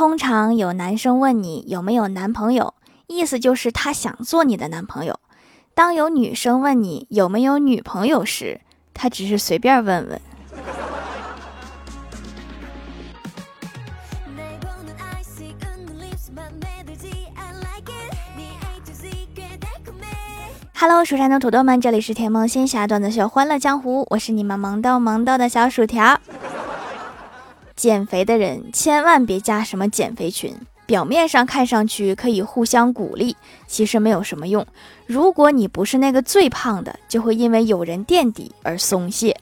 [0.00, 2.72] 通常有男生问你有没有男朋友，
[3.06, 5.12] 意思就是他想做你的男朋友；
[5.74, 8.62] 当有女生问你有没有女朋友时，
[8.94, 10.18] 他只是随便问问。
[20.72, 26.18] Hello，蜀山的土豆们，这里是甜梦仙侠段子秀《欢乐江湖》，我是你们萌豆萌豆的小薯条。
[27.80, 30.54] 减肥的人千万别加什么减肥群，
[30.84, 33.34] 表面上看上去可以互相鼓励，
[33.66, 34.66] 其实没有什么用。
[35.06, 39.34] 如果你不是那个最胖的，就会因为有人垫底而松懈。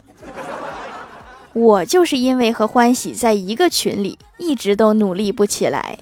[1.52, 5.98] 我就是因为和欢喜在一个群里，一直都努力不起来。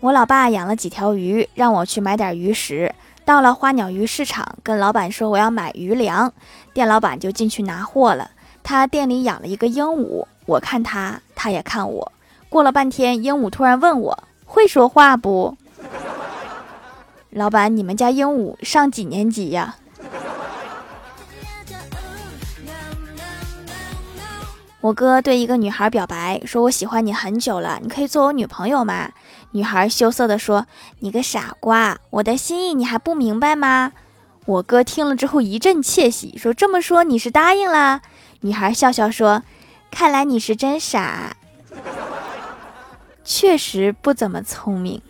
[0.00, 2.94] 我老爸养了几条鱼，让我去买点鱼食。
[3.24, 6.32] 到了花鸟鱼市场，跟老板说我要买鱼粮，
[6.72, 8.30] 店老板就进去拿货了。
[8.62, 12.12] 他店里养了一个鹦鹉，我看他，他也看我。
[12.48, 15.56] 过了半天，鹦鹉突然问我会说话不？
[17.30, 19.76] 老板，你们家鹦鹉上几年级呀？
[24.80, 29.10] 我哥对一个女孩表白，说我喜欢你很久了，你可以做我女朋友吗？
[29.52, 30.66] 女孩羞涩地说
[31.00, 33.92] ：“你个傻瓜，我的心意你还不明白吗？”
[34.46, 38.00] 我哥听了之后一阵窃喜，说：“这么说你是答应了？”
[38.42, 39.42] 女孩笑笑说
[39.90, 41.36] ：“看来你是真傻，
[43.24, 45.02] 确实不怎么聪明。”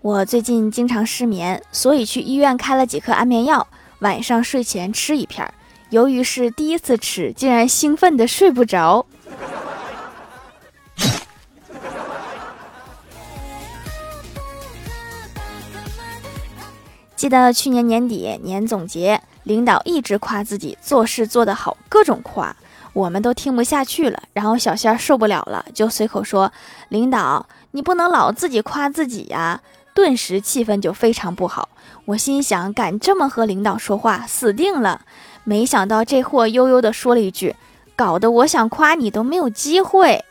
[0.00, 3.66] 我最近经常失眠，所以去医院开了几颗安眠药，
[4.00, 5.54] 晚上睡前吃一片儿。
[5.94, 9.06] 由于是第一次吃，竟然兴奋的睡不着。
[17.14, 22.56] 记得去年年底年总结，领导一直夸自己做事做得好，各种夸，
[22.92, 24.20] 我们都听不下去了。
[24.32, 26.52] 然后小仙儿受不了了，就随口说
[26.90, 29.60] ：“领导，你不能老自己夸自己呀！”
[29.94, 31.68] 顿时气氛就非常不好。
[32.06, 35.02] 我心想，敢这么和领导说话，死定了。
[35.44, 37.54] 没想到这货悠悠地说了一句
[37.94, 40.24] ：“搞得我想夸你都没有机会。”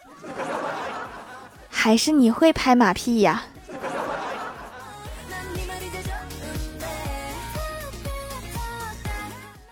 [1.69, 3.43] 还是你会拍马屁呀？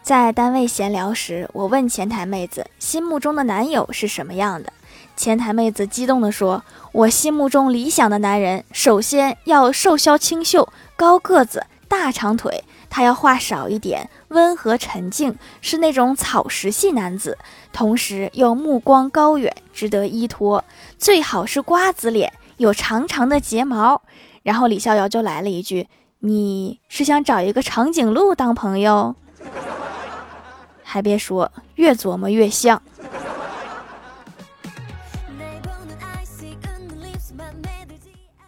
[0.04, 4.74] 在单位闲聊时，我问前台妹子心目中的男友是什么样的。
[5.16, 17.38] 前台妹子激动地说：“我心目中理想的男人，首先要瘦削清秀、高个子、大长腿。”他要画少一点，温和沉静，是那种草食系男子，
[17.72, 20.66] 同时又目光高远，值得依托。
[20.98, 24.02] 最好是瓜子脸，有长长的睫毛。
[24.44, 25.88] 然后李逍遥就来了一句
[26.20, 29.16] ：“你是想找一个长颈鹿当朋友？”
[30.84, 32.82] 还别说，越琢磨越像。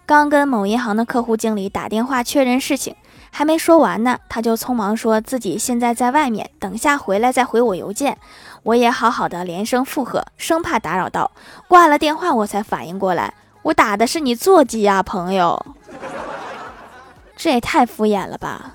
[0.06, 2.94] 刚跟某银行的客户经理打电话确认事情。
[3.36, 8.16] 还没说完呢，他就匆忙说自己现在在外面，等下回来再回我邮件。
[8.62, 11.32] 我也好好的连声附和，生怕打扰到。
[11.68, 13.34] 挂了电话，我才反应过来，
[13.64, 15.66] 我打的是你座机呀，朋友。
[17.36, 18.72] 这也太敷衍了吧。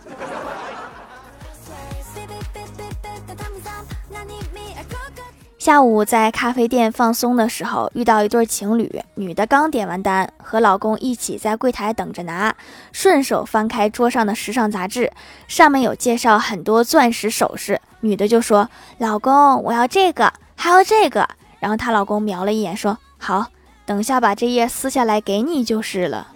[5.69, 9.03] 下午在咖啡店放松的时候，遇到一对情侣。
[9.17, 12.56] 女的刚点完单，和老公一起在柜台等着拿，
[12.91, 15.12] 顺手翻开桌上的时尚杂志，
[15.47, 17.79] 上面有介绍很多钻石首饰。
[18.01, 21.29] 女的就说：“老公，我要这个，还要这个。”
[21.61, 23.49] 然后她老公瞄了一眼，说：“好，
[23.85, 26.29] 等下把这页撕下来给你就是了。”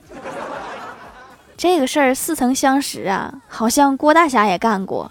[1.56, 5.10] 这个事儿似曾相识啊，好像郭大侠也干过。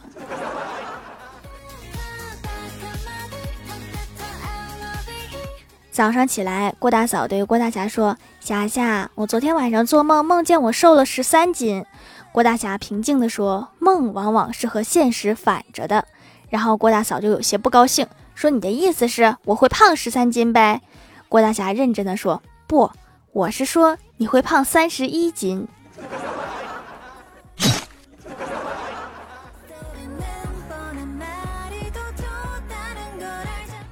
[5.91, 11.85] 早上起来，郭大嫂对郭大侠说：“霞霞，我昨天晚上做梦，梦见我瘦了十三斤。”
[12.31, 16.05] 郭大侠平静地说：“梦往往是和现实反着的。”
[16.49, 20.81] 然后郭大嫂就有些不高兴，说：“你的意思是我会胖十三斤呗？”
[21.27, 22.89] 郭大侠认真的说：“不，
[23.33, 25.67] 我是说你会胖三十一斤。”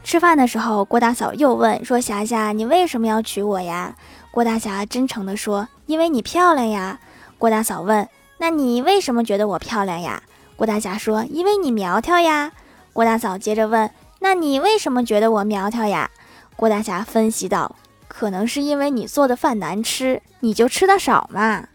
[0.09, 3.95] 吃饭的时候，郭大嫂又问说：“霞霞，你为什么要娶我呀？”
[4.33, 6.99] 郭大侠真诚地说：“因为你漂亮呀。”
[7.37, 8.09] 郭大嫂问
[8.39, 10.23] ：“那你为什么觉得我漂亮呀？”
[10.57, 12.51] 郭大侠说：“因为你苗条呀。”
[12.91, 13.91] 郭大嫂接着问
[14.21, 16.09] ：“那你为什么觉得我苗条呀？”
[16.57, 17.75] 郭大侠分析道
[18.09, 21.67] ：“可能是因为你做的饭难吃，你就吃的少嘛。”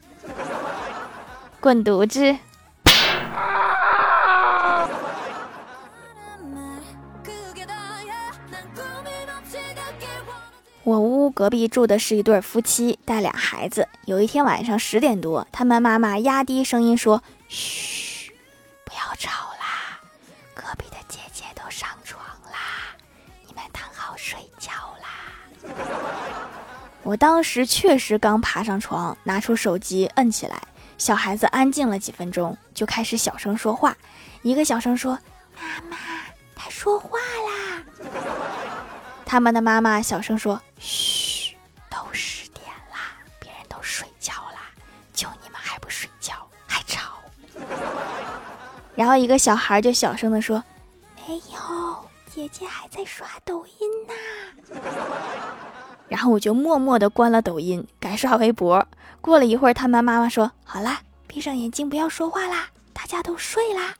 [1.62, 2.36] 滚犊子！
[11.34, 13.88] 隔壁住的是一对夫妻，带俩孩子。
[14.06, 18.32] 有一天晚上十点多，他们妈妈压低声音说：“嘘，
[18.84, 19.98] 不要吵啦，
[20.54, 22.94] 隔壁的姐姐都上床啦，
[23.48, 24.70] 你们躺好睡觉
[25.02, 25.74] 啦。”
[27.02, 30.56] 我当时确实刚爬上床，拿出手机摁起来，
[30.96, 33.96] 小孩子安静了几分钟，就开始小声说话。
[34.42, 35.18] 一个小声说
[35.58, 35.96] ：“妈妈，
[36.54, 37.82] 他说话啦。”
[39.26, 41.13] 他们的妈妈小声说：“嘘，
[48.94, 50.62] 然后一个小孩就小声的说
[51.26, 51.96] ：“没有，
[52.32, 54.80] 姐姐还在刷抖音呢。
[56.08, 58.86] ”然后我就默默的关了抖音，改刷微博。
[59.20, 63.94] 过了一会儿，他们妈妈说：“好啦，闭上眼睛，不要说话啦，大家都睡啦。”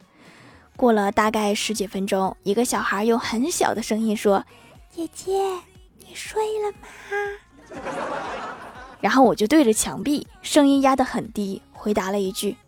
[0.76, 4.44] 过了大概十几分钟，一个小孩用很小的声音说。
[4.90, 5.32] 姐姐，
[5.98, 7.80] 你睡了吗？
[9.00, 12.58] 然后我就对着墙壁，声音压得很低，回答了一句：“没有。”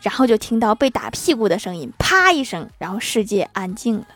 [0.00, 4.06] 然后就听到被打屁股的声音，啪一声，然后世界安静了。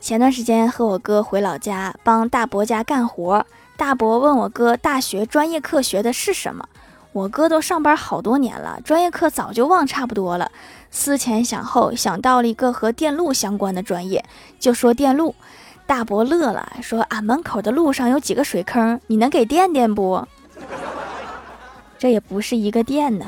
[0.00, 3.46] 前段时间和我哥回老家帮大伯家干活，
[3.76, 6.68] 大伯问我哥大学专业课学的是什么。
[7.12, 10.50] 我哥都上班好多年了，专业课早就忘差不多了。
[10.90, 14.24] 思前想后，想到了一个和电路相关的专业，
[14.58, 15.34] 就说电路。
[15.86, 20.26] 大伯乐了，说：“俺门口的路上有几个水坑，你能给垫垫不？”
[21.98, 23.26] 这也不是一个电呢。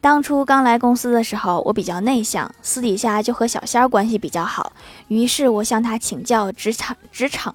[0.00, 4.72] 当初刚来公司的时候，我比较内向，私底下就和小仙儿关系比较好。
[5.08, 7.54] 于是我向他请教职场职场。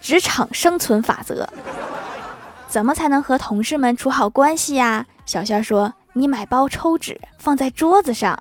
[0.00, 1.48] 职场生存法则，
[2.68, 5.04] 怎么才能和同事们处好关系呀？
[5.26, 8.40] 小仙儿说：“你买包抽纸放在桌子上。”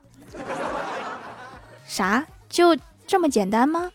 [1.88, 2.25] 啥？
[2.50, 3.89] 就这么简单吗？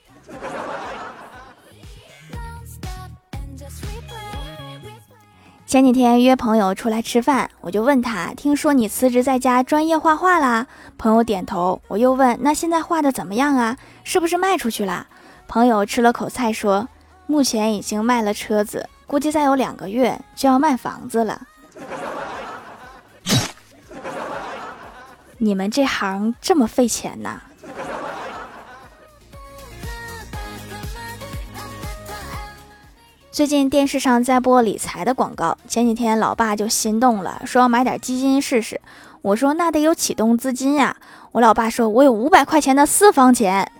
[5.66, 10.66] 前几天约朋友出来吃饭，我就问他：“听说你辞职在家专业画画啦？”
[10.98, 11.80] 朋友点头。
[11.88, 13.78] 我又问：“那现在画的怎么样啊？
[14.04, 15.06] 是不是卖出去啦？”
[15.48, 16.88] 朋友吃了口菜说。
[17.24, 21.40] 目前已经卖了车子，估计再有两个月就要卖房子了。
[25.38, 27.40] 你们这行这么费钱呐？
[33.32, 38.78] 最近电视上在播理财的广告，前几天老爸就心动了，说要买点基金试试。
[39.22, 40.94] 我说那得有启动资金呀。
[41.32, 43.72] 我老爸说，我有五百块钱的私房钱。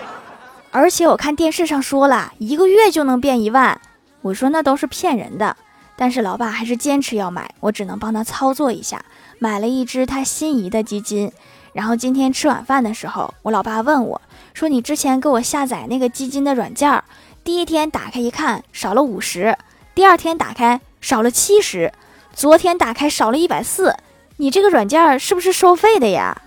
[0.72, 3.78] 而且我看电视上说了一个月就能变一万，
[4.22, 5.54] 我说那都是骗人的。
[5.94, 9.04] 但是老爸还是坚持要买，我只能帮他操作一下，
[9.38, 11.30] 买了一只他心仪的基金。
[11.74, 14.20] 然后今天吃晚饭的时候，我老爸问我
[14.54, 17.04] 说：“你之前给我下载那个基金的软件儿，
[17.50, 19.58] 第一天打开一看少了五十，
[19.92, 21.92] 第二天打开少了七十，
[22.32, 23.92] 昨天打开少了一百四，
[24.36, 26.42] 你这个软件是不是收费的呀？”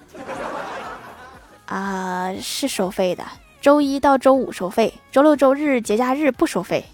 [1.68, 3.22] 啊，是收费的。
[3.60, 6.86] 周一到周五收费，周六周日节假日不收费。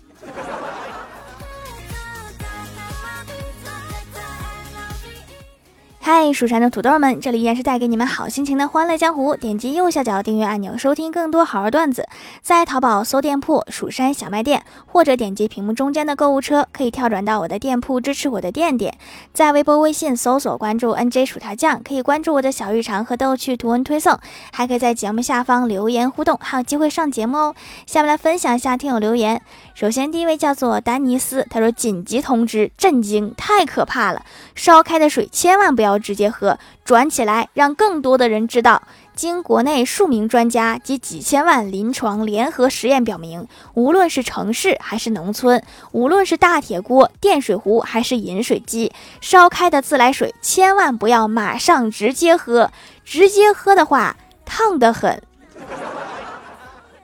[6.12, 9.36] 嗨，蜀山的土豆们，这里依然是带给你们好心情的欢乐江湖。
[9.36, 12.08] 点击右下角订阅按钮，收听更多好玩段子。
[12.42, 18.98] 在淘宝搜店铺“蜀山小卖店”，或者点击屏幕中间的购物车，可以跳转到我的店铺，支持我的店店。
[19.34, 24.18] 在微博、微信搜索关注 “nj 薯条酱”，可以关注我的小日常和逗趣图文推送，
[24.52, 27.56] 还可以在节目下方留言互动，还有机会上节目哦。
[27.86, 29.40] 下面来分享一下听友留言。
[29.76, 34.24] 首先，第一位叫做丹尼斯，他说：“紧急通知，震惊，太可怕了！
[34.56, 38.84] 烧开的水千万不要。”直接喝，转起来，让更多的人知道。
[39.16, 52.72] 经国内数名专家及几千万临床联合实验表明，无论是城市还是农村，无论是大铁锅、电水壶还是饮水机，烧开的自来水千万不要马上直接喝，
[53.04, 54.16] 直接喝的话
[54.46, 55.22] 烫得很。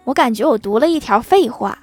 [0.05, 1.79] 我感觉我读了一条废话。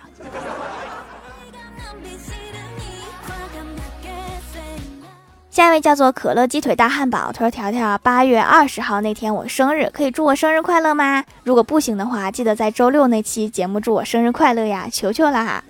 [5.52, 11.22] 下一位叫做可乐鸡腿大汉堡，他说：“条条，八月二十号那天我生日，可以祝我生日快乐吗？
[11.44, 15.62] 如果不行的话，记得在周六那期节目祝我生日快乐呀，求求啦！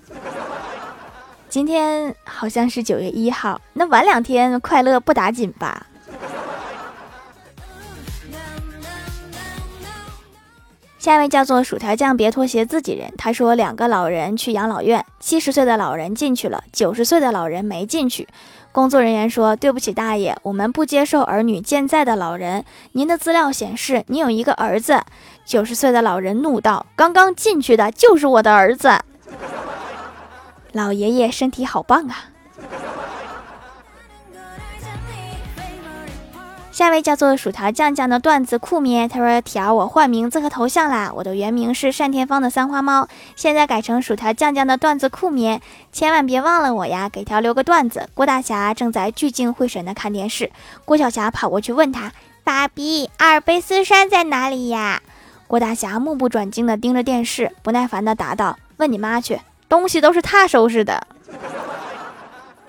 [1.49, 5.85] 今天好像是九月一号，那晚两天快乐不打紧吧？”
[11.03, 13.13] 下一位叫做薯条酱，别拖鞋，自己人。
[13.19, 18.29] 他说，两个老人去养老院，七十岁的老人进去了，九十岁的老人没进去。
[18.71, 22.65] 工作人员说：“对不起，大爷，我们不接受儿女健在的老人。
[22.93, 25.03] 您的资料显示，你有一个儿子。”
[25.45, 29.01] 九十岁的老人怒道：“刚刚进去的就是我的儿子。
[30.71, 32.27] ”老爷爷身体好棒啊！
[36.83, 45.63] 下一位叫做薯条酱酱的段子酷咩，他说：“条，我换名字和头像啦，我的原名是单田芳的三花猫，现在改成薯条酱酱的段子酷咩，
[45.93, 50.51] 千万别忘了我呀，给条留个段子。”郭大侠正在聚精会神的看电视，
[50.85, 52.11] 郭小霞跑过去问他
[52.43, 55.01] ：“爸比，阿尔卑斯山在哪里呀？”
[55.47, 61.07] 郭大侠目不转睛的盯着电视，不耐烦的答道：“问你妈去，东西都是他收拾的。”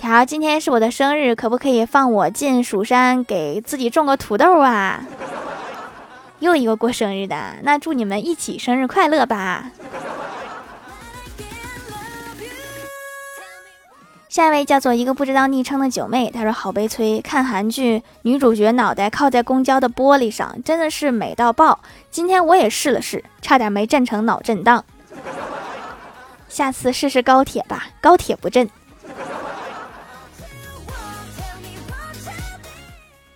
[0.03, 5.01] 条，今天是我的生日，可不可以放我进蜀山给自己种个土豆啊？
[6.39, 9.71] 又一个过生日的，那祝你们一起生日快乐吧！
[14.27, 21.79] 下一位叫做一个不知道昵称的九妹，她说好悲催，看韩剧女主角脑袋靠在公交的玻璃上，真的是美到爆。
[22.11, 24.83] 今天我也试了试，差点没震成脑震荡。
[26.49, 28.69] 下次试试高铁吧，高铁不震。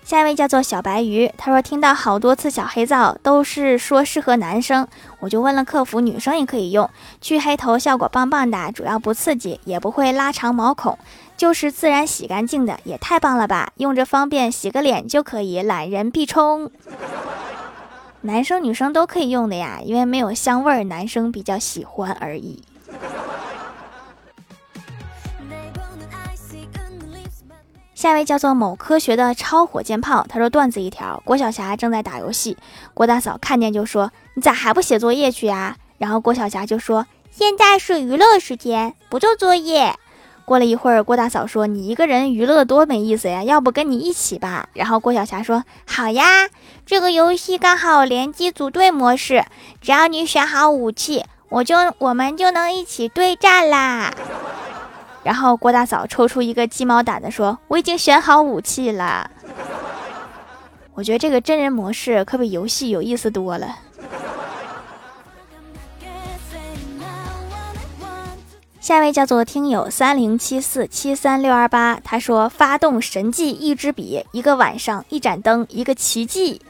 [0.07, 4.87] 下一位叫做小白鱼，他说听到好多次小黑皂都是说适合男生，
[5.19, 10.97] 我就问了客服，女生也可以用，去黑头效果棒棒的，主要不刺激，也不会拉长毛孔，
[11.35, 13.73] 就是自然洗干净的，也太棒了吧！
[13.75, 16.71] 用着方便，洗个脸就可以，懒人必冲。
[18.23, 22.63] 男生女生都可以用的呀，因为没有香味儿，男生比较喜欢而已。
[27.95, 32.55] 下一位叫做某科学的超火箭炮，他说段子一条：郭晓霞正在打游戏，
[32.93, 39.95] 郭大嫂看见就说：“你咋还不写作业去呀？”然后郭晓霞就说：“现在是娱乐时间，不做作业。”
[40.45, 46.47] 过了一会儿，郭大嫂说：“你一个人娱乐多没意思呀，要不跟你一起吧？”然后郭晓霞说：“好呀，
[46.85, 49.43] 这个游戏刚好联机组队模式，
[49.81, 54.13] 只要你选好武器，我就我们就能一起对战啦。”
[55.23, 59.29] 然后郭大嫂抽出一个鸡毛掸子说：“我已经选好武器了。”
[60.95, 63.75] 我觉得这个真人模式可比游戏有意思多了。
[68.79, 76.61] 下一位叫做听友三零七四七三六二八，他说：“发动神技一支笔，一个晚上一盏灯，一个奇迹。”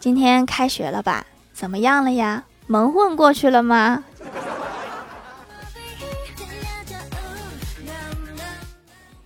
[0.00, 1.24] 今天开学了吧？
[1.52, 2.42] 怎么样了呀？
[2.66, 4.02] 蒙混过去了吗？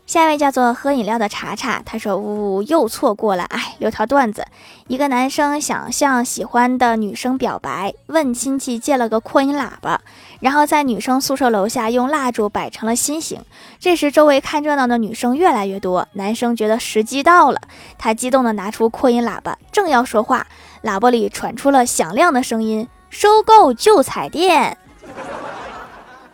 [0.08, 4.42] 下一位叫做喝饮料的茶茶，他说：“呜呜，又错过了，哎，留条段子。
[4.86, 10.00] 一个男生想向喜欢的女生表白，问亲戚借了个扩音喇叭，
[10.40, 13.42] 然后在女生宿舍楼下用蜡烛摆成了心形。
[13.78, 17.60] 这时，周围看热闹的女生越来越多，男生觉得时机到了，
[17.98, 20.46] 他激动地拿出扩音喇叭，正要说话，
[20.84, 24.78] 喇叭里传出了响亮的声音：收购旧彩电。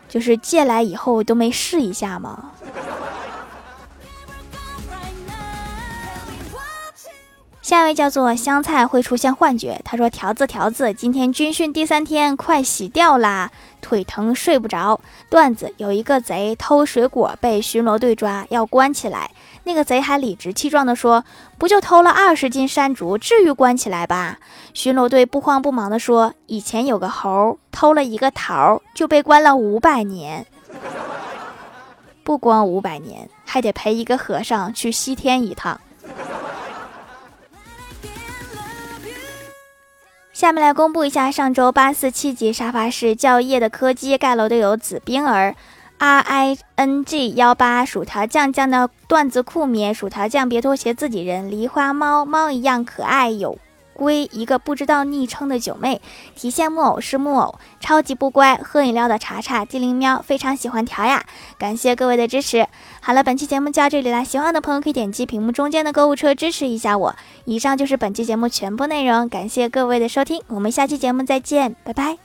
[0.07, 2.51] 就是借来以后都没试一下吗？”
[7.65, 13.49] 下一位叫做香菜会出现幻觉，他说：“条子条子，今天军训第三天，快洗掉啦，
[13.81, 19.31] 腿疼睡不着。”段子有一个贼偷水果被巡逻队抓，要关起来。
[19.63, 21.25] 那个贼还理直气壮地说
[21.57, 24.37] ：“不就偷了二十斤山竹，至于关起来吧？”
[24.75, 30.45] 巡逻队不慌不忙地说：“以前有个猴偷了一个桃，就被关了五百年，
[32.23, 35.81] 不光五百年，还得陪一个和尚去西天一趟。”
[40.35, 45.55] 下面来公布一下上周八四七级沙发是叫夜的柯基盖楼的有紫冰儿
[45.97, 53.57] ，R I N G 幺八薯条酱酱的段子酷咩薯条酱别拖鞋自己人梨花猫猫一样可爱有。
[53.95, 56.01] 龟一个不知道昵称的九妹，
[56.35, 61.25] 提线木偶是木偶，超级不乖，喝饮料的茶茶，精灵喵非常喜欢条呀，
[61.57, 62.67] 感谢各位的支持。
[63.01, 67.15] 好了，本期节目就到这里啦，喜欢的朋友可以点击屏幕中间的购物车支持一下我。
[67.45, 72.24] 以上就是本期节目全部内容，感谢各位的收听，我们下期节目再见，拜拜。